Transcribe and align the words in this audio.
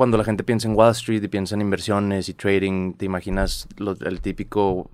cuando 0.00 0.16
la 0.16 0.24
gente 0.24 0.44
piensa 0.44 0.66
en 0.66 0.74
Wall 0.74 0.92
Street 0.92 1.22
y 1.22 1.28
piensa 1.28 1.54
en 1.54 1.60
inversiones 1.60 2.30
y 2.30 2.32
trading, 2.32 2.94
te 2.94 3.04
imaginas 3.04 3.68
lo- 3.76 3.98
el 4.00 4.22
típico 4.22 4.90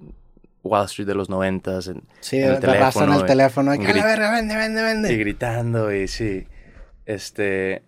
Wall 0.65 0.87
Street 0.87 1.07
de 1.07 1.15
los 1.15 1.31
noventas 1.31 1.87
en, 1.87 2.03
Sí, 2.19 2.39
en 2.39 2.55
el 2.55 2.59
te 2.59 2.67
pasan 2.67 3.13
el 3.13 3.21
y- 3.21 3.25
teléfono. 3.27 3.73
y 3.73 3.79
y 3.79 3.81
"A 3.85 3.85
la 3.85 3.95
grit- 3.95 4.03
verga, 4.05 4.33
vende, 4.33 4.57
vende, 4.57 4.81
y 4.81 4.85
vende. 4.85 5.17
gritando 5.17 5.95
y 5.95 6.09
sí. 6.09 6.49
Este, 7.05 7.85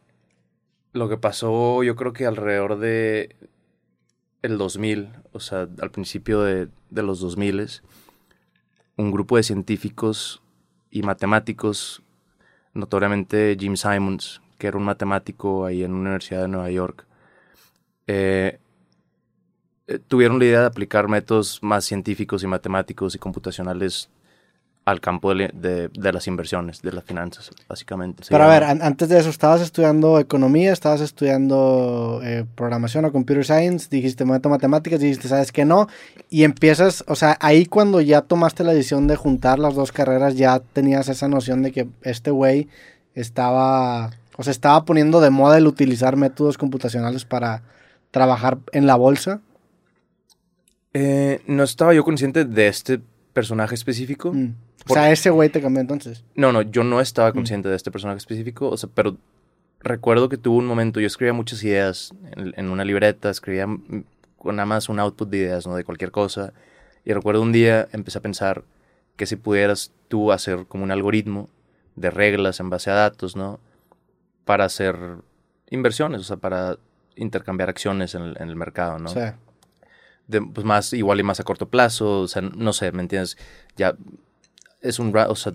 lo 0.92 1.08
que 1.08 1.16
pasó 1.16 1.82
yo 1.82 1.96
creo 1.96 2.12
que 2.12 2.24
alrededor 2.24 2.78
de 2.78 3.34
el 4.42 4.56
2000, 4.56 5.08
o 5.32 5.40
sea, 5.40 5.66
al 5.80 5.90
principio 5.90 6.42
de, 6.42 6.68
de 6.90 7.02
los 7.02 7.18
2000, 7.18 7.82
un 8.96 9.10
grupo 9.10 9.36
de 9.38 9.42
científicos 9.42 10.40
y 10.92 11.02
matemáticos, 11.02 12.00
notoriamente 12.74 13.56
Jim 13.58 13.74
Simons, 13.76 14.40
que 14.56 14.68
era 14.68 14.76
un 14.76 14.84
matemático 14.84 15.64
ahí 15.66 15.82
en 15.82 15.90
una 15.94 16.02
universidad 16.10 16.42
de 16.42 16.48
Nueva 16.48 16.70
York, 16.70 17.06
eh, 18.08 18.58
eh, 19.86 19.98
tuvieron 20.06 20.38
la 20.38 20.44
idea 20.46 20.60
de 20.60 20.66
aplicar 20.66 21.08
métodos 21.08 21.60
más 21.62 21.84
científicos 21.84 22.42
y 22.42 22.46
matemáticos 22.46 23.14
y 23.14 23.18
computacionales 23.18 24.10
al 24.84 25.00
campo 25.02 25.34
de, 25.34 25.50
de- 25.52 25.88
de 25.88 26.12
las 26.14 26.26
inversiones, 26.26 26.80
de 26.80 26.92
las 26.92 27.04
finanzas, 27.04 27.50
básicamente. 27.68 28.22
Pero 28.30 28.44
a 28.44 28.46
ver, 28.48 28.64
an- 28.64 28.80
antes 28.80 29.10
de 29.10 29.18
eso, 29.18 29.28
¿estabas 29.28 29.60
estudiando 29.60 30.18
economía? 30.18 30.72
¿Estabas 30.72 31.02
estudiando 31.02 32.20
eh, 32.24 32.46
programación 32.54 33.04
o 33.04 33.12
computer 33.12 33.44
science? 33.44 33.88
Dijiste, 33.90 34.24
me 34.24 34.32
meto 34.32 34.48
a 34.48 34.52
matemáticas, 34.52 34.98
dijiste, 35.00 35.28
¿sabes 35.28 35.52
que 35.52 35.66
no? 35.66 35.88
Y 36.30 36.44
empiezas, 36.44 37.04
o 37.06 37.16
sea, 37.16 37.36
ahí 37.40 37.66
cuando 37.66 38.00
ya 38.00 38.22
tomaste 38.22 38.64
la 38.64 38.72
decisión 38.72 39.06
de 39.08 39.16
juntar 39.16 39.58
las 39.58 39.74
dos 39.74 39.92
carreras, 39.92 40.36
ya 40.36 40.60
tenías 40.60 41.08
esa 41.10 41.28
noción 41.28 41.62
de 41.62 41.72
que 41.72 41.86
este 42.02 42.30
güey 42.30 42.68
estaba, 43.14 44.10
o 44.38 44.42
sea, 44.42 44.50
estaba 44.52 44.84
poniendo 44.86 45.20
de 45.20 45.28
moda 45.30 45.58
el 45.58 45.66
utilizar 45.66 46.16
métodos 46.16 46.56
computacionales 46.56 47.26
para 47.26 47.62
trabajar 48.10 48.58
en 48.72 48.86
la 48.86 48.96
bolsa. 48.96 49.40
Eh, 50.94 51.42
no 51.46 51.62
estaba 51.62 51.94
yo 51.94 52.04
consciente 52.04 52.44
de 52.44 52.68
este 52.68 53.00
personaje 53.32 53.74
específico. 53.74 54.32
Mm. 54.32 54.54
O 54.88 54.94
sea, 54.94 55.10
ese 55.12 55.30
güey 55.30 55.50
te 55.50 55.60
cambió 55.60 55.80
entonces. 55.80 56.24
No, 56.34 56.50
no, 56.52 56.62
yo 56.62 56.82
no 56.82 56.96
Mm. 56.96 57.00
estaba 57.00 57.32
consciente 57.32 57.68
de 57.68 57.76
este 57.76 57.90
personaje 57.90 58.18
específico, 58.18 58.68
o 58.70 58.76
sea, 58.76 58.88
pero 58.94 59.16
recuerdo 59.80 60.28
que 60.28 60.38
tuvo 60.38 60.56
un 60.56 60.66
momento, 60.66 60.98
yo 60.98 61.06
escribía 61.06 61.32
muchas 61.34 61.62
ideas 61.62 62.12
en, 62.32 62.54
en 62.56 62.70
una 62.70 62.84
libreta, 62.84 63.28
escribía 63.30 63.66
mm, 63.66 64.04
con 64.38 64.56
nada 64.56 64.66
más 64.66 64.88
un 64.88 64.98
output 64.98 65.28
de 65.28 65.36
ideas, 65.38 65.66
¿no? 65.66 65.76
De 65.76 65.84
cualquier 65.84 66.10
cosa. 66.10 66.52
Y 67.04 67.12
recuerdo 67.12 67.42
un 67.42 67.52
día 67.52 67.86
empecé 67.92 68.18
a 68.18 68.22
pensar 68.22 68.64
que 69.16 69.26
si 69.26 69.36
pudieras 69.36 69.92
tú 70.08 70.32
hacer 70.32 70.64
como 70.66 70.84
un 70.84 70.90
algoritmo 70.90 71.48
de 71.96 72.10
reglas 72.10 72.60
en 72.60 72.70
base 72.70 72.90
a 72.90 72.94
datos, 72.94 73.36
¿no? 73.36 73.60
Para 74.44 74.64
hacer 74.64 74.96
inversiones, 75.70 76.22
o 76.22 76.24
sea, 76.24 76.36
para 76.38 76.78
intercambiar 77.18 77.68
acciones 77.68 78.14
en 78.14 78.22
el, 78.22 78.36
en 78.40 78.48
el 78.48 78.56
mercado, 78.56 78.98
¿no? 78.98 79.08
De, 80.26 80.40
pues 80.42 80.64
más 80.66 80.92
igual 80.92 81.20
y 81.20 81.22
más 81.22 81.40
a 81.40 81.44
corto 81.44 81.68
plazo, 81.68 82.20
o 82.22 82.28
sea, 82.28 82.42
no 82.42 82.72
sé, 82.72 82.92
¿me 82.92 83.02
entiendes? 83.02 83.36
Ya 83.76 83.96
es 84.82 84.98
un, 84.98 85.14
o 85.16 85.34
sea, 85.36 85.52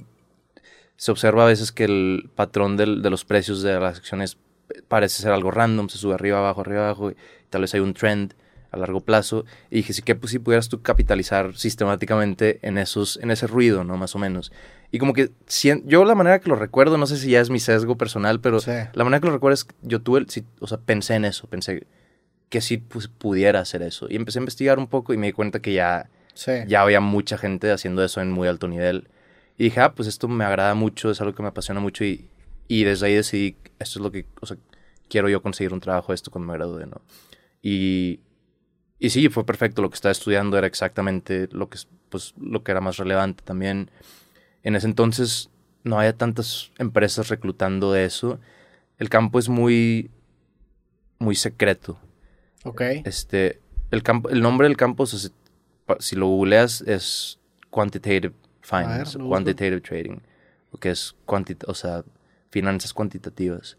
se 0.96 1.12
observa 1.12 1.44
a 1.44 1.48
veces 1.48 1.72
que 1.72 1.86
el 1.86 2.30
patrón 2.36 2.78
del- 2.78 3.02
de 3.02 3.10
los 3.10 3.26
precios 3.26 3.62
de 3.62 3.80
las 3.80 3.98
acciones 3.98 4.38
parece 4.88 5.22
ser 5.22 5.32
algo 5.32 5.52
random, 5.52 5.90
se 5.90 5.98
sube 5.98 6.14
arriba, 6.16 6.40
abajo, 6.40 6.62
arriba, 6.62 6.86
abajo, 6.86 7.12
y 7.12 7.18
tal 7.50 7.62
vez 7.62 7.74
hay 7.74 7.82
un 7.82 7.94
trend 7.94 8.34
a 8.74 8.78
largo 8.78 9.00
plazo, 9.02 9.46
y 9.72 9.78
dije, 9.78 9.94
sí 9.94 10.02
que 10.02 10.16
pues 10.16 10.32
si 10.32 10.40
pudieras 10.40 10.68
tú 10.68 10.82
capitalizar 10.82 11.56
sistemáticamente 11.56 12.60
en 12.64 12.78
esos, 12.78 13.18
en 13.22 13.32
ese 13.32 13.48
ruido, 13.48 13.84
¿no? 13.84 13.96
Más 13.98 14.16
o 14.16 14.20
menos. 14.20 14.52
Y 14.92 15.00
como 15.00 15.14
que, 15.14 15.30
sien- 15.48 15.84
yo 15.86 16.04
la 16.06 16.16
manera 16.16 16.40
que 16.40 16.50
lo 16.50 16.56
recuerdo, 16.56 16.98
no 16.98 17.06
sé 17.08 17.18
si 17.18 17.30
ya 17.32 17.40
es 17.40 17.50
mi 17.50 17.60
sesgo 17.60 17.98
personal, 17.98 18.40
pero 18.42 18.60
Sí. 18.60 18.72
la 18.94 19.04
manera 19.04 19.22
que 19.22 19.28
lo 19.28 19.34
recuerdo 19.34 19.54
es 19.54 19.64
que 19.64 19.76
yo 19.82 20.02
tuve, 20.02 20.20
el- 20.20 20.30
sí, 20.30 20.44
o 20.60 20.68
sea, 20.68 20.78
pensé 20.80 21.16
en 21.16 21.26
eso, 21.26 21.48
pensé 21.48 21.86
que 22.50 22.62
sí 22.62 22.78
pues, 22.78 23.08
pudiera 23.08 23.60
hacer 23.60 23.82
eso. 23.82 24.08
Y 24.10 24.16
empecé 24.16 24.40
a 24.40 24.42
investigar 24.42 24.78
un 24.80 24.88
poco 24.88 25.14
y 25.14 25.18
me 25.18 25.28
di 25.28 25.34
cuenta 25.34 25.60
que 25.62 25.74
ya, 25.74 26.10
sí. 26.34 26.52
ya 26.68 26.82
había 26.82 27.00
mucha 27.00 27.38
gente 27.38 27.72
haciendo 27.72 28.04
eso 28.04 28.22
en 28.22 28.32
muy 28.32 28.48
alto 28.48 28.68
nivel. 28.68 29.08
Y 29.58 29.66
dije, 29.66 29.80
ah, 29.82 29.94
pues 29.94 30.08
esto 30.08 30.28
me 30.28 30.44
agrada 30.46 30.74
mucho, 30.76 31.10
es 31.12 31.22
algo 31.22 31.34
que 31.36 31.42
me 31.44 31.50
apasiona 31.50 31.80
mucho 31.80 32.04
y, 32.06 32.28
y 32.68 32.84
desde 32.84 33.08
ahí 33.08 33.14
decidí, 33.16 33.56
esto 33.80 34.00
es 34.00 34.04
lo 34.04 34.12
que, 34.12 34.26
o 34.42 34.46
sea, 34.46 34.58
quiero 35.10 35.30
yo 35.30 35.42
conseguir 35.44 35.74
un 35.74 35.80
trabajo 35.80 36.12
de 36.12 36.16
esto 36.16 36.32
cuando 36.32 36.52
me 36.52 36.58
gradúe, 36.58 36.86
¿no? 36.88 37.02
Y, 37.62 38.20
y 39.04 39.10
sí, 39.10 39.28
fue 39.28 39.46
perfecto, 39.46 39.82
lo 39.82 39.90
que 39.90 39.96
estaba 39.96 40.14
estudiando 40.14 40.58
era 40.58 40.66
exactamente 40.66 41.50
lo 41.52 41.68
que, 41.68 41.76
es, 41.76 41.90
pues, 42.08 42.34
lo 42.40 42.64
que 42.64 42.72
era 42.72 42.80
más 42.80 42.96
relevante 42.96 43.44
también. 43.44 43.92
En 44.64 44.78
ese 44.78 44.88
entonces 44.88 45.50
no 45.84 46.00
había 46.00 46.16
tantas 46.16 46.72
empresas 46.78 47.28
reclutando 47.28 47.92
de 47.92 48.06
eso. 48.06 48.40
El 48.98 49.10
campo 49.10 49.40
es 49.40 49.50
muy, 49.50 50.10
muy 51.20 51.36
secreto. 51.36 52.00
Ok. 52.64 52.80
Este, 53.04 53.60
el, 53.92 54.04
campo, 54.04 54.30
el 54.30 54.42
nombre 54.42 54.70
del 54.70 54.78
campo, 54.78 55.04
o 55.04 56.00
si, 56.00 56.16
lo 56.16 56.28
googleas, 56.28 56.80
es 56.80 57.42
Quantitative 57.72 58.32
Finance. 58.62 59.20
Quantitative 59.20 59.82
Trading, 59.82 60.20
que 60.80 60.92
es, 60.92 61.14
o 61.68 61.74
sea, 61.74 62.06
finanzas 62.52 62.94
cuantitativas, 62.94 63.78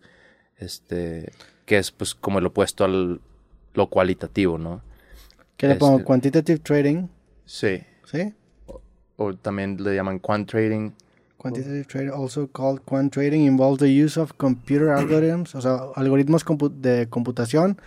este, 0.59 1.33
que 1.65 1.79
es 1.79 1.93
pues 1.93 2.15
como 2.15 2.41
el 2.41 2.45
opuesto 2.45 2.85
al 2.85 3.23
lo 3.73 3.87
cualitativo, 3.89 4.59
¿no? 4.59 4.83
¿Qué 5.57 5.69
le 5.69 5.77
pongo? 5.77 5.95
este- 5.99 6.05
Quantitative 6.05 6.59
trading. 6.61 7.07
Sí. 7.45 7.83
¿Sí? 8.11 8.33
O 9.17 9.35
también 9.35 9.83
le 9.83 9.95
llaman 9.95 10.19
Quant 10.19 10.49
Trading. 10.49 10.91
Quantitative 11.37 11.85
trading, 11.85 12.11
also 12.11 12.49
called 12.51 12.81
quant 12.87 13.13
trading, 13.13 13.41
involves 13.47 13.79
the 13.79 14.05
use 14.05 14.19
of 14.19 14.33
computer 14.39 14.89
algorithms, 14.91 15.55
o 15.55 15.61
sea, 15.61 15.79
algoritmos 15.95 16.45
compu- 16.45 16.71
de 16.73 17.07
computación 17.09 17.79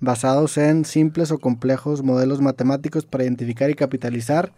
basados 0.00 0.58
en 0.58 0.84
simples 0.84 1.30
o 1.30 1.38
complejos 1.38 2.02
modelos 2.02 2.40
matemáticos 2.42 3.06
para 3.06 3.24
identificar 3.24 3.70
y 3.70 3.74
capitalizar 3.74 4.52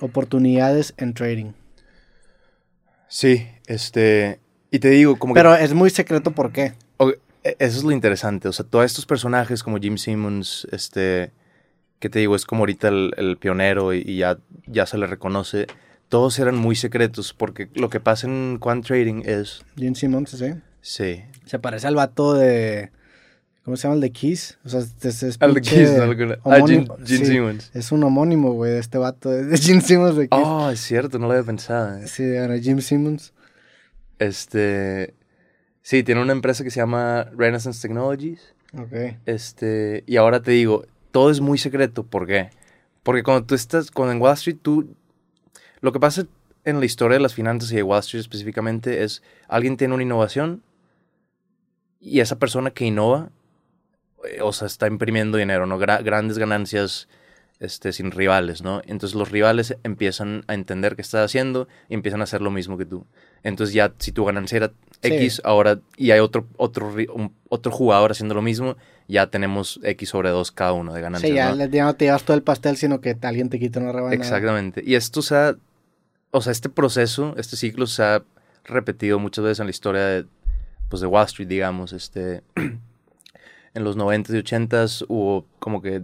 oportunidades 0.00 0.92
en 0.98 1.14
trading. 1.14 1.52
Sí, 3.08 3.46
este, 3.66 4.40
y 4.70 4.78
te 4.78 4.90
digo, 4.90 5.18
como 5.18 5.34
que 5.34 5.38
Pero 5.40 5.54
es 5.54 5.74
muy 5.74 5.90
secreto 5.90 6.30
por 6.32 6.52
qué. 6.52 6.74
E- 7.42 7.56
Eso 7.58 7.78
es 7.78 7.84
lo 7.84 7.92
interesante. 7.92 8.48
O 8.48 8.52
sea, 8.52 8.66
todos 8.66 8.84
estos 8.84 9.06
personajes 9.06 9.62
como 9.62 9.78
Jim 9.78 9.96
Simmons, 9.96 10.68
este, 10.72 11.32
que 12.00 12.08
te 12.10 12.18
digo, 12.18 12.34
es 12.34 12.44
como 12.44 12.62
ahorita 12.62 12.88
el, 12.88 13.12
el 13.16 13.36
pionero 13.36 13.94
y, 13.94 14.02
y 14.04 14.16
ya, 14.18 14.38
ya 14.66 14.86
se 14.86 14.98
le 14.98 15.06
reconoce. 15.06 15.66
Todos 16.08 16.36
eran 16.40 16.56
muy 16.56 16.74
secretos 16.74 17.32
porque 17.34 17.68
lo 17.74 17.88
que 17.88 18.00
pasa 18.00 18.26
en 18.26 18.58
Quant 18.58 18.84
Trading 18.84 19.22
es, 19.26 19.62
Gene 19.76 19.94
Simmons, 19.94 20.30
¿sí? 20.30 20.54
sí, 20.80 21.22
Se 21.46 21.58
parece 21.60 21.86
al 21.86 21.94
vato 21.94 22.34
de... 22.34 22.90
¿Cómo 23.62 23.76
se 23.76 23.82
llama 23.84 23.96
el 23.96 24.00
de 24.00 24.10
Kiss? 24.10 24.58
O 24.64 24.70
sea, 24.70 24.80
es, 24.80 25.22
es 25.22 25.36
Al 25.38 25.52
de 25.54 25.60
Kiss, 25.60 25.92
¿no? 25.92 26.04
Ah, 26.04 26.14
Gene- 26.16 26.38
homónimo- 26.42 26.96
Gene 27.06 27.06
sí, 27.06 27.26
Simmons. 27.26 27.70
Es 27.74 27.92
un 27.92 28.02
homónimo, 28.02 28.52
güey, 28.54 28.72
de 28.72 28.78
este 28.78 28.96
vato, 28.98 29.28
de 29.30 29.44
de 29.44 29.58
Gene 29.58 29.82
Simmons 29.82 30.16
de 30.16 30.28
Kiss. 30.28 30.40
Oh, 30.42 30.70
es 30.70 30.80
cierto, 30.80 31.18
no 31.18 31.26
lo 31.26 31.34
había 31.34 31.44
pensado. 31.44 31.98
eh. 31.98 32.08
Sí, 32.08 32.22
era 32.24 32.58
Jim 32.58 32.80
Simmons. 32.80 33.34
Este, 34.18 35.14
sí, 35.82 36.02
tiene 36.02 36.22
una 36.22 36.32
empresa 36.32 36.64
que 36.64 36.70
se 36.70 36.80
llama 36.80 37.24
Renaissance 37.36 37.80
Technologies. 37.80 38.54
Ok. 38.76 39.16
Este, 39.26 40.04
y 40.06 40.16
ahora 40.16 40.40
te 40.42 40.52
digo, 40.52 40.86
todo 41.10 41.30
es 41.30 41.40
muy 41.40 41.58
secreto. 41.58 42.04
¿Por 42.04 42.26
qué? 42.26 42.50
Porque 43.02 43.22
cuando 43.22 43.46
tú 43.46 43.54
estás, 43.54 43.90
cuando 43.90 44.12
en 44.12 44.20
Wall 44.20 44.34
Street 44.34 44.58
tú, 44.60 44.94
lo 45.80 45.92
que 45.92 46.00
pasa 46.00 46.26
en 46.64 46.80
la 46.80 46.86
historia 46.86 47.16
de 47.16 47.22
las 47.22 47.34
finanzas 47.34 47.72
y 47.72 47.76
de 47.76 47.82
Wall 47.82 48.00
Street 48.00 48.20
específicamente 48.20 49.02
es, 49.02 49.22
alguien 49.48 49.76
tiene 49.76 49.94
una 49.94 50.02
innovación 50.02 50.62
y 52.00 52.20
esa 52.20 52.38
persona 52.38 52.70
que 52.70 52.84
innova, 52.84 53.30
eh, 54.24 54.40
o 54.42 54.52
sea, 54.52 54.66
está 54.66 54.86
imprimiendo 54.86 55.38
dinero, 55.38 55.66
¿no? 55.66 55.78
Gra- 55.78 56.02
grandes 56.02 56.38
ganancias 56.38 57.08
este, 57.58 57.92
sin 57.92 58.10
rivales, 58.10 58.62
¿no? 58.62 58.82
Entonces 58.86 59.14
los 59.14 59.30
rivales 59.30 59.76
empiezan 59.82 60.44
a 60.46 60.54
entender 60.54 60.96
qué 60.96 61.02
estás 61.02 61.24
haciendo 61.24 61.68
y 61.88 61.94
empiezan 61.94 62.20
a 62.20 62.24
hacer 62.24 62.42
lo 62.42 62.50
mismo 62.50 62.76
que 62.78 62.86
tú. 62.86 63.06
Entonces 63.42 63.74
ya 63.74 63.92
si 63.98 64.12
tu 64.12 64.24
ganancia 64.24 64.56
era 64.56 64.72
Sí. 65.02 65.14
X, 65.14 65.40
ahora 65.44 65.80
y 65.96 66.10
hay 66.10 66.20
otro, 66.20 66.46
otro, 66.56 66.92
otro 67.48 67.72
jugador 67.72 68.10
haciendo 68.10 68.34
lo 68.34 68.42
mismo, 68.42 68.76
ya 69.08 69.28
tenemos 69.28 69.80
X 69.82 70.08
sobre 70.08 70.30
2 70.30 70.52
cada 70.52 70.72
uno 70.72 70.92
de 70.92 71.00
ganancias. 71.00 71.30
Sí, 71.30 71.34
ya, 71.34 71.54
¿no? 71.54 71.66
ya 71.66 71.84
no 71.84 71.94
te 71.94 72.04
llevas 72.04 72.22
todo 72.22 72.36
el 72.36 72.42
pastel, 72.42 72.76
sino 72.76 73.00
que 73.00 73.16
alguien 73.22 73.48
te 73.48 73.58
quita 73.58 73.80
una 73.80 73.92
rebanada. 73.92 74.14
Exactamente. 74.14 74.82
Y 74.84 74.94
esto 74.94 75.22
se 75.22 75.36
ha, 75.36 75.56
o 76.30 76.40
sea, 76.40 76.52
este 76.52 76.68
proceso, 76.68 77.34
este 77.36 77.56
ciclo 77.56 77.86
se 77.86 78.02
ha 78.02 78.22
repetido 78.64 79.18
muchas 79.18 79.44
veces 79.44 79.60
en 79.60 79.66
la 79.66 79.70
historia 79.70 80.02
de, 80.02 80.26
pues, 80.88 81.00
de 81.00 81.06
Wall 81.06 81.24
Street, 81.26 81.48
digamos. 81.48 81.92
Este, 81.92 82.42
en 82.54 83.84
los 83.84 83.96
90s 83.96 84.34
y 84.34 84.42
80s 84.42 85.06
hubo 85.08 85.46
como 85.58 85.82
que 85.82 86.02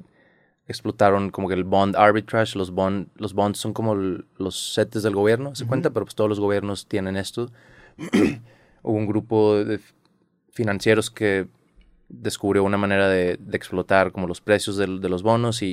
explotaron 0.68 1.30
como 1.30 1.48
que 1.48 1.54
el 1.54 1.64
bond 1.64 1.94
arbitrage, 1.96 2.58
los, 2.58 2.72
bond, 2.72 3.08
los 3.14 3.34
bonds 3.34 3.58
son 3.58 3.72
como 3.72 3.94
los 3.94 4.74
setes 4.74 5.02
del 5.04 5.14
gobierno, 5.14 5.54
¿se 5.54 5.62
Ujú. 5.62 5.68
cuenta? 5.68 5.90
Pero 5.90 6.06
pues 6.06 6.16
todos 6.16 6.28
los 6.28 6.40
gobiernos 6.40 6.86
tienen 6.86 7.16
esto. 7.16 7.50
hubo 8.86 8.96
un 8.96 9.06
grupo 9.06 9.62
de 9.64 9.80
financieros 10.50 11.10
que 11.10 11.46
descubrió 12.08 12.62
una 12.64 12.76
manera 12.78 13.08
de, 13.08 13.36
de 13.38 13.56
explotar 13.56 14.12
como 14.12 14.26
los 14.26 14.40
precios 14.40 14.76
de, 14.76 14.86
de 14.86 15.08
los 15.08 15.22
bonos 15.22 15.60
y, 15.62 15.66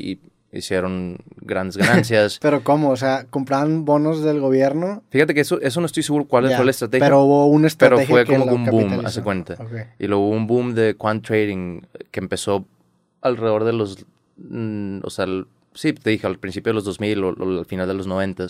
y 0.51 0.57
hicieron 0.57 1.18
grandes 1.38 1.77
ganancias. 1.86 2.39
Pero 2.42 2.63
¿cómo? 2.63 2.89
O 2.89 2.95
sea, 2.98 3.25
compraban 3.30 3.86
bonos 3.86 4.24
del 4.24 4.39
gobierno. 4.39 5.04
Fíjate 5.10 5.33
que 5.33 5.42
eso, 5.42 5.62
eso 5.62 5.80
no 5.80 5.86
estoy 5.86 6.04
seguro 6.04 6.25
cuál 6.25 6.50
Ya, 6.50 6.56
fue 6.57 6.65
la 6.65 6.71
estrategia. 6.71 7.06
Pero 7.06 7.21
hubo 7.24 7.45
una 7.48 7.69
pero 7.77 7.98
estrategia 8.00 8.07
fue 8.07 8.25
que 8.25 8.33
como 8.33 8.45
que 8.48 8.54
un 8.54 8.65
boom, 8.65 9.06
hace 9.06 9.21
cuenta. 9.21 9.57
Y 10.00 10.07
luego 10.07 10.27
hubo 10.27 10.36
un 10.36 10.48
boom 10.48 10.74
de 10.75 10.95
quant 10.95 11.25
trading 11.25 11.81
que 12.12 12.19
empezó 12.19 12.65
alrededor 13.21 13.63
de 13.63 13.74
los... 13.74 14.06
mm, 14.38 15.00
o 15.04 15.10
sea, 15.10 15.25
el- 15.25 15.48
sí, 15.75 15.94
te 15.94 16.10
dije, 16.10 16.27
al 16.27 16.38
principio 16.39 16.71
de 16.71 16.75
los 16.75 16.83
2000 16.86 17.24
o, 17.24 17.30
o 17.30 17.60
al 17.60 17.65
final 17.65 17.88
de 17.88 17.94
los 17.94 18.06
90. 18.07 18.48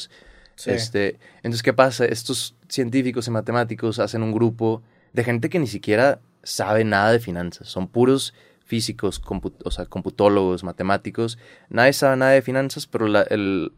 Sí. 0.56 0.72
Este, 0.72 1.20
entonces, 1.38 1.64
¿qué 1.64 1.74
pasa? 1.74 2.06
Estos 2.06 2.56
científicos 2.68 3.28
y 3.28 3.32
matemáticos 3.32 4.00
hacen 4.00 4.24
un 4.24 4.32
grupo 4.32 4.84
de 5.14 5.24
gente 5.24 5.50
que 5.50 5.60
ni 5.60 5.68
siquiera 5.68 6.20
sabe 6.44 6.84
nada 6.84 7.12
de 7.12 7.20
finanzas. 7.20 7.68
Son 7.68 7.88
puros 7.88 8.34
físicos, 8.66 9.20
computólogos, 9.20 10.64
matemáticos. 10.64 11.38
Nadie 11.70 11.94
sabe 11.94 12.18
nada 12.18 12.32
de 12.32 12.42
finanzas, 12.42 12.88
pero 12.88 13.06
el, 13.06 13.72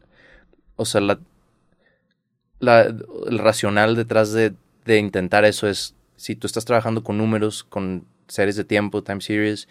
o 0.76 0.84
sea, 0.84 1.00
el 2.60 3.38
racional 3.38 3.96
detrás 3.96 4.32
de, 4.32 4.54
de 4.84 4.98
intentar 4.98 5.44
eso 5.44 5.68
es, 5.68 5.94
si 6.16 6.36
tú 6.36 6.46
estás 6.46 6.64
trabajando 6.64 7.02
con 7.02 7.18
números, 7.18 7.64
con 7.64 8.06
series 8.28 8.56
de 8.56 8.64
tiempo, 8.64 9.02
time 9.02 9.20
series, 9.20 9.68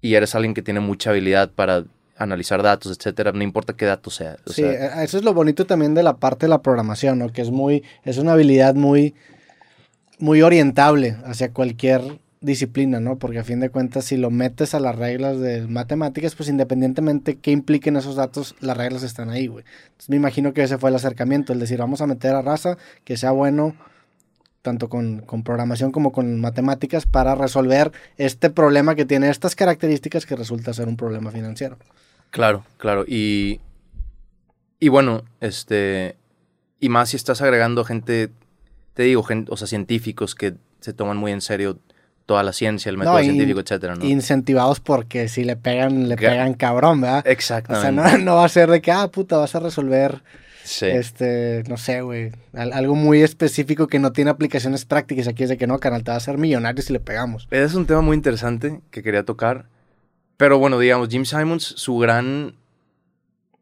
y 0.00 0.14
eres 0.14 0.34
alguien 0.34 0.54
que 0.54 0.62
tiene 0.62 0.80
mucha 0.80 1.10
habilidad 1.10 1.50
para 1.50 1.84
analizar 2.16 2.62
datos, 2.62 2.96
etcétera, 2.96 3.32
no 3.32 3.42
importa 3.42 3.74
qué 3.74 3.84
dato 3.84 4.10
sea. 4.10 4.36
o 4.46 4.52
Sí, 4.52 4.62
sea, 4.62 5.00
eh, 5.00 5.04
eso 5.04 5.18
es 5.18 5.24
lo 5.24 5.34
bonito 5.34 5.66
también 5.66 5.94
de 5.94 6.02
la 6.02 6.16
parte 6.16 6.46
de 6.46 6.50
la 6.50 6.62
programación, 6.62 7.18
¿no? 7.18 7.32
Que 7.32 7.42
es 7.42 7.50
muy, 7.50 7.84
es 8.04 8.18
una 8.18 8.32
habilidad 8.32 8.74
muy, 8.74 9.14
muy 10.18 10.42
orientable 10.42 11.16
hacia 11.24 11.52
cualquier 11.52 12.18
disciplina, 12.40 13.00
¿no? 13.00 13.18
Porque 13.18 13.38
a 13.38 13.44
fin 13.44 13.60
de 13.60 13.70
cuentas, 13.70 14.04
si 14.04 14.16
lo 14.16 14.30
metes 14.30 14.74
a 14.74 14.80
las 14.80 14.96
reglas 14.96 15.40
de 15.40 15.66
matemáticas, 15.66 16.34
pues 16.34 16.48
independientemente 16.48 17.36
qué 17.36 17.50
impliquen 17.50 17.96
esos 17.96 18.16
datos, 18.16 18.54
las 18.60 18.76
reglas 18.76 19.02
están 19.02 19.30
ahí, 19.30 19.46
güey. 19.46 19.64
Entonces 19.86 20.08
me 20.08 20.16
imagino 20.16 20.52
que 20.52 20.62
ese 20.62 20.78
fue 20.78 20.90
el 20.90 20.96
acercamiento, 20.96 21.52
el 21.52 21.60
decir, 21.60 21.78
vamos 21.78 22.00
a 22.00 22.06
meter 22.06 22.34
a 22.34 22.42
raza 22.42 22.78
que 23.04 23.16
sea 23.16 23.32
bueno 23.32 23.74
tanto 24.62 24.88
con, 24.88 25.20
con 25.20 25.44
programación 25.44 25.92
como 25.92 26.10
con 26.10 26.40
matemáticas 26.40 27.06
para 27.06 27.36
resolver 27.36 27.92
este 28.16 28.50
problema 28.50 28.96
que 28.96 29.04
tiene 29.04 29.30
estas 29.30 29.54
características 29.54 30.26
que 30.26 30.34
resulta 30.34 30.74
ser 30.74 30.88
un 30.88 30.96
problema 30.96 31.30
financiero. 31.30 31.78
Claro, 32.30 32.64
claro. 32.78 33.04
Y, 33.06 33.60
y 34.80 34.88
bueno, 34.88 35.22
este. 35.40 36.16
Y 36.80 36.88
más 36.90 37.10
si 37.10 37.16
estás 37.16 37.40
agregando 37.40 37.84
gente, 37.84 38.30
te 38.94 39.04
digo, 39.04 39.22
gente, 39.22 39.50
o 39.52 39.56
sea, 39.56 39.66
científicos 39.66 40.34
que 40.34 40.54
se 40.80 40.92
toman 40.92 41.16
muy 41.16 41.32
en 41.32 41.40
serio 41.40 41.78
toda 42.26 42.42
la 42.42 42.52
ciencia, 42.52 42.90
el 42.90 42.98
método 42.98 43.14
No, 43.18 43.22
científico, 43.22 43.60
etcétera, 43.60 43.94
¿no? 43.94 44.04
incentivados 44.04 44.80
porque 44.80 45.28
si 45.28 45.44
le 45.44 45.56
pegan, 45.56 46.08
le 46.08 46.16
Ga- 46.16 46.30
pegan 46.30 46.54
cabrón, 46.54 47.00
¿verdad? 47.00 47.24
O 47.26 47.30
Exactamente. 47.30 48.02
sea, 48.02 48.18
no, 48.18 48.24
no 48.24 48.34
va 48.36 48.44
a 48.44 48.48
ser 48.48 48.68
de 48.68 48.82
que, 48.82 48.90
ah, 48.92 49.08
puta, 49.08 49.36
vas 49.38 49.54
a 49.54 49.60
resolver, 49.60 50.22
Sí. 50.64 50.86
este, 50.86 51.62
no 51.68 51.76
sé, 51.76 52.00
güey, 52.02 52.32
al- 52.52 52.72
algo 52.72 52.96
muy 52.96 53.22
específico 53.22 53.86
que 53.86 54.00
no 54.00 54.12
tiene 54.12 54.30
aplicaciones 54.32 54.84
prácticas. 54.84 55.28
Aquí 55.28 55.44
es 55.44 55.48
de 55.50 55.56
que 55.56 55.68
no, 55.68 55.78
canal, 55.78 56.02
te 56.02 56.10
va 56.10 56.16
a 56.16 56.18
hacer 56.18 56.36
millonario 56.36 56.82
si 56.82 56.92
le 56.92 56.98
pegamos. 57.00 57.46
Es 57.52 57.74
un 57.74 57.86
tema 57.86 58.00
muy 58.00 58.16
interesante 58.16 58.80
que 58.90 59.02
quería 59.04 59.22
tocar. 59.24 59.66
Pero 60.36 60.58
bueno, 60.58 60.78
digamos, 60.78 61.08
Jim 61.08 61.24
Simons, 61.24 61.64
su 61.64 61.96
gran 61.98 62.56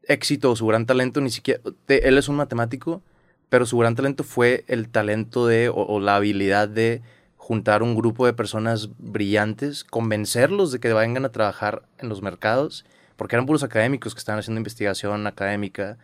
éxito, 0.06 0.54
su 0.56 0.66
gran 0.66 0.86
talento, 0.86 1.20
ni 1.20 1.30
siquiera. 1.30 1.60
él 1.88 2.18
es 2.18 2.28
un 2.28 2.36
matemático, 2.36 3.02
pero 3.48 3.66
su 3.66 3.78
gran 3.78 3.94
talento 3.94 4.24
fue 4.24 4.64
el 4.68 4.88
talento 4.88 5.46
de, 5.46 5.70
o, 5.72 6.00
la 6.00 6.16
habilidad 6.16 6.68
de 6.68 7.02
juntar 7.36 7.82
un 7.82 7.94
grupo 7.94 8.26
de 8.26 8.32
personas 8.32 8.88
brillantes, 8.98 9.84
convencerlos 9.84 10.72
de 10.72 10.80
que 10.80 10.92
vengan 10.92 11.24
a 11.24 11.32
trabajar 11.32 11.82
en 11.98 12.08
los 12.08 12.22
mercados, 12.22 12.84
porque 13.16 13.36
eran 13.36 13.46
puros 13.46 13.62
académicos 13.62 14.14
que 14.14 14.18
estaban 14.18 14.38
haciendo 14.40 14.58
investigación 14.58 15.26
académica, 15.26 15.98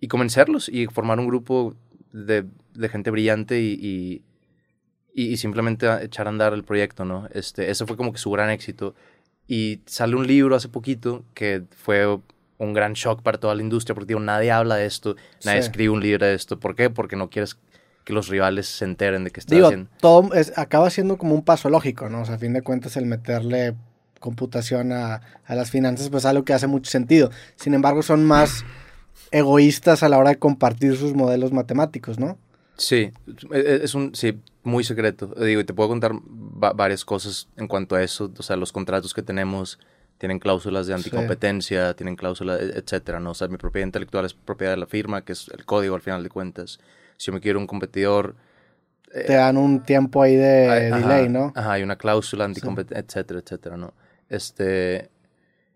y 0.00 0.08
convencerlos 0.08 0.68
y 0.68 0.86
formar 0.86 1.18
un 1.20 1.26
grupo 1.26 1.74
de, 2.12 2.46
de 2.74 2.88
gente 2.88 3.10
brillante 3.10 3.60
y, 3.60 4.22
y, 5.14 5.22
y- 5.32 5.36
simplemente 5.36 5.86
echar 6.02 6.26
a 6.26 6.30
andar 6.30 6.54
el 6.54 6.64
proyecto, 6.64 7.04
¿no? 7.04 7.28
Este, 7.32 7.70
ese 7.70 7.86
fue 7.86 7.96
como 7.96 8.12
que 8.12 8.18
su 8.18 8.30
gran 8.30 8.50
éxito. 8.50 8.94
Y 9.52 9.80
sale 9.86 10.14
un 10.14 10.28
libro 10.28 10.54
hace 10.54 10.68
poquito 10.68 11.24
que 11.34 11.64
fue 11.76 12.06
un 12.58 12.72
gran 12.72 12.92
shock 12.92 13.20
para 13.22 13.38
toda 13.38 13.54
la 13.56 13.62
industria, 13.62 13.94
porque 13.96 14.08
digo, 14.08 14.20
nadie 14.20 14.52
habla 14.52 14.76
de 14.76 14.86
esto, 14.86 15.16
nadie 15.44 15.62
Sí. 15.62 15.66
escribe 15.66 15.90
un 15.90 16.00
libro 16.00 16.24
de 16.24 16.34
esto. 16.34 16.60
¿Por 16.60 16.76
qué? 16.76 16.88
Porque 16.88 17.16
no 17.16 17.30
quieres 17.30 17.58
que 18.04 18.12
los 18.12 18.28
rivales 18.28 18.68
se 18.68 18.84
enteren 18.84 19.24
de 19.24 19.32
que 19.32 19.40
estás 19.40 19.56
Digo, 19.56 19.66
haciendo. 19.66 19.90
todo 20.00 20.32
es, 20.34 20.56
acaba 20.56 20.88
siendo 20.90 21.18
como 21.18 21.34
un 21.34 21.42
paso 21.42 21.68
lógico, 21.68 22.08
¿no? 22.08 22.20
O 22.22 22.24
sea, 22.24 22.36
a 22.36 22.38
fin 22.38 22.52
de 22.52 22.62
cuentas, 22.62 22.96
el 22.96 23.06
meterle 23.06 23.74
computación 24.20 24.92
a, 24.92 25.20
a 25.46 25.54
las 25.56 25.70
finanzas, 25.70 26.10
pues 26.10 26.22
es 26.22 26.26
algo 26.26 26.44
que 26.44 26.52
hace 26.52 26.66
mucho 26.68 26.88
sentido. 26.90 27.30
Sin 27.56 27.74
embargo, 27.74 28.02
son 28.02 28.24
más 28.26 28.64
egoístas 29.30 30.02
a 30.02 30.08
la 30.08 30.18
hora 30.18 30.30
de 30.30 30.38
compartir 30.38 30.96
sus 30.96 31.14
modelos 31.14 31.52
matemáticos, 31.52 32.18
¿no? 32.18 32.38
Sí, 32.80 33.12
e- 33.52 33.58
e- 33.58 33.84
es 33.84 33.94
un, 33.94 34.14
sí, 34.14 34.40
muy 34.62 34.84
secreto. 34.84 35.34
Eh, 35.36 35.44
Digo, 35.44 35.60
y 35.60 35.64
te 35.64 35.74
puedo 35.74 35.88
contar 35.90 36.12
va- 36.14 36.72
varias 36.72 37.04
cosas 37.04 37.48
en 37.56 37.68
cuanto 37.68 37.94
a 37.94 38.02
eso. 38.02 38.32
O 38.38 38.42
sea, 38.42 38.56
los 38.56 38.72
contratos 38.72 39.12
que 39.12 39.22
tenemos 39.22 39.78
tienen 40.18 40.38
cláusulas 40.38 40.86
de 40.86 40.94
anticompetencia, 40.94 41.94
tienen 41.94 42.16
cláusulas, 42.16 42.60
e- 42.60 42.78
etcétera, 42.78 43.20
¿no? 43.20 43.32
O 43.32 43.34
sea, 43.34 43.48
mi 43.48 43.58
propiedad 43.58 43.86
intelectual 43.86 44.24
es 44.24 44.34
propiedad 44.34 44.72
de 44.72 44.78
la 44.78 44.86
firma, 44.86 45.24
que 45.24 45.32
es 45.32 45.48
el 45.48 45.64
código 45.66 45.94
al 45.94 46.00
final 46.02 46.22
de 46.22 46.30
cuentas. 46.30 46.78
Si 47.18 47.26
yo 47.26 47.32
me 47.34 47.40
quiero 47.40 47.58
un 47.58 47.66
competidor, 47.66 48.34
Te 49.12 49.34
dan 49.34 49.56
un 49.56 49.80
tiempo 49.82 50.22
ahí 50.22 50.36
de 50.36 50.86
ajá, 50.88 50.96
delay, 50.98 51.28
¿no? 51.28 51.52
Ajá, 51.54 51.72
hay 51.72 51.82
una 51.82 51.96
cláusula 51.96 52.44
anticompetencia, 52.44 53.04
etcétera, 53.06 53.40
etcétera, 53.40 53.76
¿no? 53.76 53.92
Este... 54.28 55.10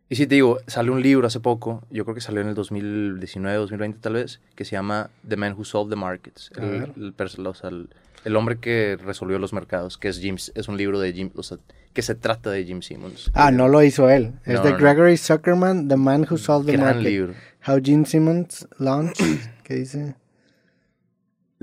Y 0.08 0.16
sí, 0.16 0.26
te 0.26 0.34
digo, 0.34 0.58
salió 0.66 0.92
un 0.92 1.02
libro 1.02 1.26
hace 1.26 1.40
poco, 1.40 1.82
yo 1.90 2.04
creo 2.04 2.14
que 2.14 2.20
salió 2.20 2.42
en 2.42 2.48
el 2.48 2.54
2019, 2.54 3.56
2020 3.56 3.98
tal 4.00 4.12
vez, 4.14 4.40
que 4.54 4.64
se 4.64 4.72
llama 4.72 5.10
The 5.26 5.36
Man 5.36 5.54
Who 5.54 5.64
Solved 5.64 5.90
the 5.90 5.96
Markets. 5.96 6.50
El, 6.56 6.92
el 6.96 7.16
pers- 7.16 7.38
o 7.44 7.54
sea, 7.54 7.70
el- 7.70 7.88
el 8.24 8.36
hombre 8.36 8.58
que 8.58 8.98
resolvió 9.02 9.38
los 9.38 9.52
mercados, 9.52 9.98
que 9.98 10.08
es 10.08 10.18
Jim, 10.18 10.36
es 10.36 10.68
un 10.68 10.76
libro 10.76 10.98
de 11.00 11.12
Jim, 11.12 11.30
o 11.34 11.42
sea, 11.42 11.58
que 11.92 12.02
se 12.02 12.14
trata 12.14 12.50
de 12.50 12.64
Jim 12.64 12.80
Simmons. 12.82 13.30
Ah, 13.34 13.50
no 13.50 13.68
lo 13.68 13.82
hizo 13.82 14.08
él. 14.10 14.32
Es 14.44 14.54
No, 14.54 14.62
de 14.62 14.70
no. 14.72 14.76
Gregory 14.78 15.16
Zuckerman, 15.16 15.88
The 15.88 15.96
Man 15.96 16.26
Who 16.30 16.36
Solved 16.38 16.66
the 16.66 16.72
Gran 16.72 16.96
Market. 16.96 17.04
libro, 17.04 17.34
How 17.66 17.80
Gene 17.82 18.04
Simmons 18.06 18.66
Launched. 18.78 19.24
¿Qué 19.64 19.74
dice? 19.74 20.16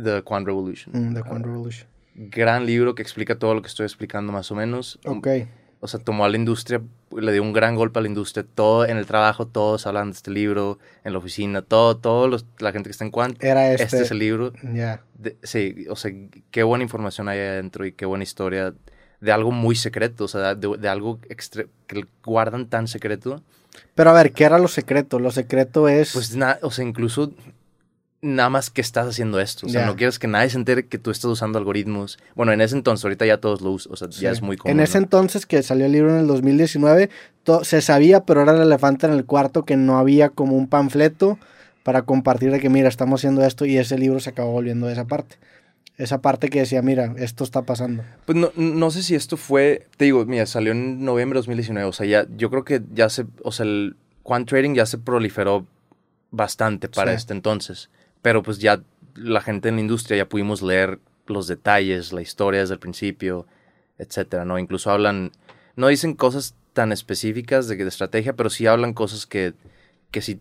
The 0.01 0.23
Quant 0.23 0.45
Revolution. 0.47 0.93
Mm, 1.11 1.13
the 1.15 1.21
Quant 1.21 1.45
Revolution. 1.45 1.87
Gran 2.15 2.65
libro 2.65 2.95
que 2.95 3.01
explica 3.01 3.37
todo 3.37 3.53
lo 3.53 3.61
que 3.61 3.67
estoy 3.67 3.85
explicando 3.85 4.31
más 4.31 4.51
o 4.51 4.55
menos. 4.55 4.99
Ok. 5.05 5.27
O 5.83 5.87
sea, 5.87 5.99
tomó 5.99 6.25
a 6.25 6.29
la 6.29 6.37
industria, 6.37 6.79
le 7.11 7.31
dio 7.33 7.41
un 7.41 7.53
gran 7.53 7.75
golpe 7.75 7.97
a 7.99 8.01
la 8.03 8.07
industria. 8.07 8.45
Todo 8.55 8.85
en 8.85 8.97
el 8.97 9.05
trabajo, 9.07 9.47
todos 9.47 9.87
hablan 9.87 10.11
de 10.11 10.15
este 10.15 10.29
libro, 10.31 10.77
en 11.03 11.13
la 11.13 11.17
oficina, 11.19 11.61
todo, 11.63 11.97
todo 11.97 12.27
los- 12.27 12.45
la 12.59 12.71
gente 12.71 12.87
que 12.89 12.91
está 12.91 13.03
en 13.03 13.09
Quant. 13.11 13.43
Era 13.43 13.71
Este, 13.71 13.83
este. 13.85 14.01
es 14.03 14.11
el 14.11 14.19
libro. 14.19 14.53
Ya. 14.73 15.01
de- 15.17 15.37
sí, 15.43 15.85
o 15.89 15.95
sea, 15.95 16.11
qué 16.51 16.63
buena 16.63 16.83
información 16.83 17.27
hay 17.29 17.39
adentro 17.39 17.85
y 17.85 17.91
qué 17.93 18.05
buena 18.05 18.23
historia 18.23 18.73
de 19.19 19.31
algo 19.31 19.51
muy 19.51 19.75
secreto, 19.75 20.25
o 20.25 20.27
sea, 20.27 20.55
de, 20.55 20.77
de 20.77 20.87
algo 20.89 21.19
extre- 21.29 21.67
que 21.87 22.05
guardan 22.23 22.67
tan 22.67 22.87
secreto. 22.87 23.41
Pero 23.95 24.09
a 24.09 24.13
ver, 24.13 24.33
¿qué 24.33 24.43
era 24.45 24.57
lo 24.59 24.67
secreto? 24.67 25.17
Lo 25.19 25.31
secreto 25.31 25.87
es. 25.89 26.13
Pues 26.13 26.35
nada, 26.35 26.59
o 26.61 26.71
sea, 26.71 26.85
incluso 26.85 27.31
nada 28.21 28.49
más 28.49 28.69
que 28.69 28.81
estás 28.81 29.07
haciendo 29.07 29.39
esto. 29.39 29.65
O 29.65 29.69
sea, 29.69 29.85
no 29.85 29.95
quieres 29.95 30.19
que 30.19 30.27
nadie 30.27 30.49
se 30.49 30.57
entere 30.57 30.85
que 30.85 30.97
tú 30.97 31.09
estás 31.11 31.25
usando 31.31 31.57
algoritmos. 31.57 32.19
Bueno, 32.35 32.51
en 32.51 32.61
ese 32.61 32.75
entonces, 32.75 33.03
ahorita 33.03 33.25
ya 33.25 33.37
todos 33.37 33.61
lo 33.61 33.71
usan, 33.71 33.93
o 33.93 33.95
sea, 33.95 34.09
ya 34.09 34.29
es 34.31 34.41
muy 34.41 34.57
común. 34.57 34.77
En 34.77 34.83
ese 34.83 34.99
¿no? 34.99 35.05
entonces 35.05 35.45
que 35.45 35.63
salió 35.63 35.85
el 35.87 35.91
libro 35.91 36.11
en 36.11 36.17
el 36.19 36.27
2019, 36.27 37.09
to- 37.43 37.63
se 37.63 37.81
sabía, 37.81 38.23
pero 38.25 38.41
era 38.43 38.53
el 38.53 38.61
elefante 38.61 39.07
en 39.07 39.13
el 39.13 39.25
cuarto 39.25 39.65
que 39.65 39.75
no 39.77 39.97
había 39.97 40.29
como 40.29 40.55
un 40.55 40.67
panfleto 40.67 41.39
para 41.83 42.03
compartir 42.03 42.51
de 42.51 42.59
que, 42.59 42.69
mira, 42.69 42.87
estamos 42.89 43.19
haciendo 43.21 43.43
esto 43.43 43.65
y 43.65 43.77
ese 43.77 43.97
libro 43.97 44.19
se 44.19 44.29
acabó 44.29 44.51
volviendo 44.51 44.87
esa 44.89 45.05
parte. 45.05 45.37
Esa 45.97 46.21
parte 46.21 46.49
que 46.49 46.59
decía, 46.59 46.81
mira, 46.81 47.13
esto 47.17 47.43
está 47.43 47.63
pasando. 47.63 48.03
Pues 48.25 48.35
no, 48.37 48.51
no 48.55 48.91
sé 48.91 49.01
si 49.03 49.13
esto 49.15 49.35
fue, 49.37 49.87
te 49.97 50.05
digo, 50.05 50.25
mira, 50.25 50.45
salió 50.45 50.71
en 50.73 51.03
noviembre 51.03 51.37
de 51.37 51.39
2019, 51.39 51.87
o 51.89 51.91
sea, 51.93 52.05
ya, 52.05 52.25
yo 52.37 52.49
creo 52.51 52.63
que 52.63 52.81
ya 52.93 53.09
se, 53.09 53.25
o 53.43 53.51
sea, 53.51 53.65
el 53.65 53.95
quant 54.23 54.47
trading 54.47 54.73
ya 54.75 54.85
se 54.85 54.97
proliferó 54.99 55.65
bastante 56.31 56.87
para 56.87 57.11
Sí. 57.11 57.17
este 57.17 57.33
entonces, 57.33 57.89
pero 58.21 58.43
pues 58.43 58.59
ya 58.59 58.81
la 59.15 59.41
gente 59.41 59.69
en 59.69 59.75
la 59.75 59.81
industria 59.81 60.17
ya 60.17 60.29
pudimos 60.29 60.61
leer 60.61 60.99
los 61.27 61.47
detalles, 61.47 62.13
la 62.13 62.21
historia 62.21 62.61
desde 62.61 62.73
el 62.75 62.79
principio, 62.79 63.47
etcétera, 63.97 64.45
¿no? 64.45 64.57
Incluso 64.59 64.91
hablan, 64.91 65.31
no 65.75 65.87
dicen 65.87 66.13
cosas 66.13 66.55
tan 66.73 66.91
específicas 66.91 67.67
de, 67.67 67.75
de 67.75 67.87
estrategia, 67.87 68.33
pero 68.33 68.49
sí 68.49 68.65
hablan 68.67 68.93
cosas 68.93 69.25
que, 69.25 69.53
que 70.11 70.21
sí 70.21 70.39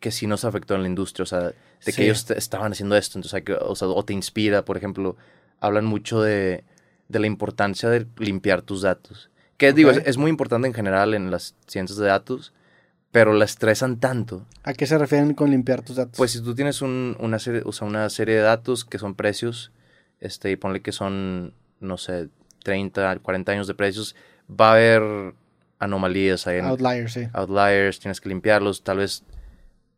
que 0.00 0.10
sí 0.10 0.26
nos 0.26 0.44
afectó 0.44 0.74
en 0.74 0.82
la 0.82 0.88
industria, 0.88 1.22
o 1.22 1.26
sea, 1.26 1.40
de 1.40 1.54
Sí. 1.80 1.92
que 1.92 2.04
ellos 2.04 2.30
estaban 2.30 2.70
haciendo 2.72 2.96
esto, 2.96 3.18
entonces 3.18 3.42
o 3.60 3.74
sea, 3.74 3.88
o 3.88 4.04
te 4.04 4.12
inspira, 4.12 4.62
por 4.64 4.76
ejemplo, 4.76 5.16
hablan 5.58 5.86
mucho 5.86 6.20
de, 6.20 6.64
de 7.08 7.18
la 7.18 7.26
importancia 7.26 7.88
de 7.88 8.06
limpiar 8.18 8.60
tus 8.60 8.82
datos. 8.82 9.30
Que 9.56 9.72
digo, 9.72 9.90
es 9.90 10.18
muy 10.18 10.28
importante 10.30 10.68
en 10.68 10.74
general 10.74 11.14
en 11.14 11.30
las 11.30 11.54
ciencias 11.66 11.98
de 11.98 12.06
datos, 12.06 12.52
pero 13.16 13.32
la 13.32 13.46
estresan 13.46 13.98
tanto. 13.98 14.44
¿A 14.62 14.74
qué 14.74 14.84
se 14.84 14.98
refieren 14.98 15.32
con 15.32 15.50
limpiar 15.50 15.80
tus 15.80 15.96
datos? 15.96 16.18
Pues 16.18 16.32
si 16.32 16.42
tú 16.42 16.54
tienes 16.54 16.82
un- 16.82 17.16
una, 17.18 17.38
serie, 17.38 17.62
o 17.64 17.72
sea, 17.72 17.88
una 17.88 18.10
serie 18.10 18.34
de 18.34 18.42
datos 18.42 18.84
que 18.84 18.98
son 18.98 19.14
precios, 19.14 19.72
este, 20.20 20.50
y 20.50 20.56
ponle 20.56 20.82
que 20.82 20.92
son, 20.92 21.54
no 21.80 21.96
sé, 21.96 22.28
30, 22.62 23.18
40 23.20 23.52
años 23.52 23.66
de 23.68 23.74
precios, 23.74 24.14
va 24.50 24.68
a 24.68 24.72
haber 24.72 25.32
anomalías 25.78 26.46
ahí 26.46 26.58
en 26.58 26.66
Outliers, 26.66 27.10
sí. 27.14 27.28
outliers, 27.32 28.00
tienes 28.00 28.20
que 28.20 28.28
limpiarlos, 28.28 28.82
tal 28.82 28.98
vez 28.98 29.24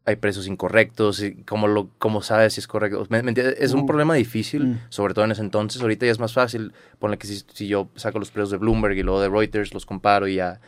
hay 0.04 0.14
precios 0.14 0.46
incorrectos, 0.46 1.20
y 1.20 1.42
cómo, 1.42 1.66
lo, 1.66 1.90
cómo 1.98 2.22
sabes 2.22 2.52
si 2.54 2.60
es 2.60 2.68
correcto. 2.68 3.04
¿Me- 3.10 3.24
me? 3.24 3.34
Es 3.58 3.72
un 3.72 3.82
Mm. 3.82 3.86
problema 3.86 4.14
difícil, 4.14 4.64
Mm. 4.68 4.80
sobre 4.90 5.12
todo 5.12 5.24
en 5.24 5.32
ese 5.32 5.42
entonces. 5.42 5.82
Ahorita 5.82 6.06
ya 6.06 6.12
es 6.12 6.20
más 6.20 6.32
fácil. 6.32 6.72
Ponle 7.00 7.18
que 7.18 7.26
si, 7.26 7.42
si 7.52 7.66
yo 7.66 7.88
saco 7.96 8.20
los 8.20 8.30
precios 8.30 8.50
de 8.50 8.58
Bloomberg 8.58 8.96
y 8.96 9.02
luego 9.02 9.20
de 9.20 9.28
Reuters, 9.28 9.74
los 9.74 9.84
comparo 9.86 10.28
y 10.28 10.36
ya, 10.36 10.60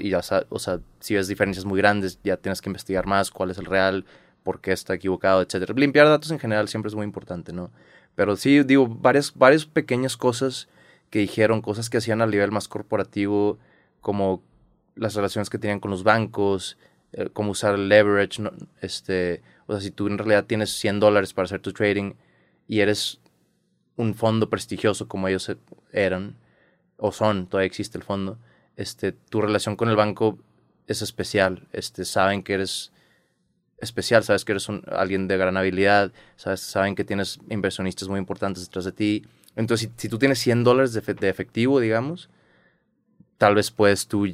y 0.00 0.10
ya 0.10 0.20
o 0.48 0.58
sea, 0.58 0.80
si 1.00 1.14
ves 1.14 1.28
diferencias 1.28 1.64
muy 1.64 1.78
grandes, 1.78 2.18
ya 2.22 2.36
tienes 2.36 2.60
que 2.60 2.68
investigar 2.68 3.06
más 3.06 3.30
cuál 3.30 3.50
es 3.50 3.58
el 3.58 3.66
real, 3.66 4.04
por 4.42 4.60
qué 4.60 4.72
está 4.72 4.94
equivocado, 4.94 5.42
etcétera. 5.42 5.74
Limpiar 5.76 6.06
datos 6.08 6.30
en 6.30 6.38
general 6.38 6.68
siempre 6.68 6.88
es 6.88 6.94
muy 6.94 7.04
importante, 7.04 7.52
¿no? 7.52 7.70
Pero 8.14 8.36
sí, 8.36 8.62
digo, 8.62 8.86
varias, 8.86 9.34
varias 9.34 9.66
pequeñas 9.66 10.16
cosas 10.16 10.68
que 11.10 11.20
dijeron, 11.20 11.60
cosas 11.62 11.90
que 11.90 11.98
hacían 11.98 12.22
a 12.22 12.26
nivel 12.26 12.50
más 12.50 12.68
corporativo, 12.68 13.58
como 14.00 14.42
las 14.94 15.14
relaciones 15.14 15.50
que 15.50 15.58
tenían 15.58 15.80
con 15.80 15.90
los 15.90 16.04
bancos, 16.04 16.78
eh, 17.12 17.28
cómo 17.32 17.52
usar 17.52 17.74
el 17.74 17.88
leverage, 17.88 18.42
¿no? 18.42 18.52
este, 18.80 19.42
o 19.66 19.72
sea, 19.72 19.80
si 19.80 19.90
tú 19.90 20.06
en 20.06 20.18
realidad 20.18 20.44
tienes 20.46 20.70
100 20.70 21.00
dólares 21.00 21.32
para 21.32 21.46
hacer 21.46 21.60
tu 21.60 21.72
trading 21.72 22.14
y 22.68 22.80
eres 22.80 23.20
un 23.96 24.14
fondo 24.14 24.48
prestigioso 24.48 25.08
como 25.08 25.28
ellos 25.28 25.48
e- 25.48 25.56
eran, 25.92 26.36
o 26.96 27.12
son, 27.12 27.46
todavía 27.46 27.66
existe 27.66 27.98
el 27.98 28.04
fondo, 28.04 28.38
este, 28.80 29.12
tu 29.12 29.40
relación 29.42 29.76
con 29.76 29.88
el 29.90 29.96
banco 29.96 30.38
es 30.86 31.02
especial, 31.02 31.66
este, 31.72 32.04
saben 32.04 32.42
que 32.42 32.54
eres 32.54 32.92
especial, 33.78 34.22
sabes 34.24 34.44
que 34.44 34.52
eres 34.52 34.68
un- 34.68 34.82
alguien 34.90 35.28
de 35.28 35.36
gran 35.36 35.56
habilidad, 35.56 36.12
sabes, 36.36 36.60
saben 36.60 36.94
que 36.94 37.04
tienes 37.04 37.38
inversionistas 37.48 38.08
muy 38.08 38.18
importantes 38.18 38.64
detrás 38.66 38.84
de 38.84 38.92
ti. 38.92 39.24
Entonces, 39.56 39.88
si, 39.96 40.02
si 40.02 40.08
tú 40.08 40.18
tienes 40.18 40.38
100 40.38 40.64
dólares 40.64 40.92
de, 40.92 41.00
de 41.14 41.28
efectivo, 41.28 41.80
digamos, 41.80 42.28
tal 43.38 43.54
vez 43.54 43.70
puedes 43.70 44.06
tú 44.06 44.26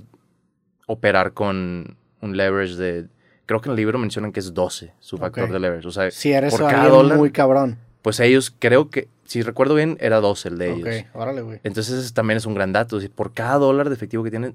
operar 0.86 1.32
con 1.32 1.96
un 2.20 2.36
leverage 2.36 2.74
de... 2.76 3.08
Creo 3.46 3.60
que 3.60 3.68
en 3.68 3.72
el 3.72 3.76
libro 3.76 3.98
mencionan 3.98 4.32
que 4.32 4.40
es 4.40 4.52
12 4.54 4.92
su 4.98 5.18
factor 5.18 5.44
Ok. 5.44 5.50
de 5.52 5.60
leverage. 5.60 5.86
O 5.86 5.92
sea, 5.92 6.10
Si 6.10 6.32
eres 6.32 6.52
por 6.52 6.60
cada 6.62 6.82
alguien 6.84 6.92
dólar, 7.02 7.18
muy 7.18 7.30
cabrón. 7.30 7.78
Pues 8.06 8.20
ellos 8.20 8.54
creo 8.56 8.88
que, 8.88 9.08
si 9.24 9.42
recuerdo 9.42 9.74
bien, 9.74 9.96
era 10.00 10.20
12 10.20 10.46
el 10.50 10.58
de 10.58 10.70
ellos. 10.72 11.04
Órale, 11.12 11.40
güey. 11.42 11.58
Entonces 11.64 11.98
ese 12.04 12.14
también 12.14 12.36
es 12.36 12.46
un 12.46 12.54
gran 12.54 12.72
dato. 12.72 13.00
Si 13.00 13.08
por 13.08 13.34
cada 13.34 13.58
dólar 13.58 13.88
de 13.88 13.96
efectivo 13.96 14.22
que 14.22 14.30
tienen, 14.30 14.54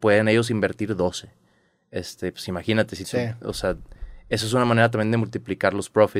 pueden 0.00 0.28
ellos 0.28 0.50
invertir 0.50 0.94
12. 0.94 1.30
Este, 1.90 2.30
pues 2.30 2.46
imagínate, 2.48 2.96
si 2.96 3.04
tú- 3.04 3.12
Sí. 3.16 3.22
o 3.42 3.54
sea, 3.54 3.78
eso 4.28 4.44
es 4.46 4.52
una 4.52 4.66
manera 4.66 4.90
también 4.90 5.10
de 5.12 5.16
multiplicar 5.16 5.72
los 5.72 5.88
profits 5.88 6.18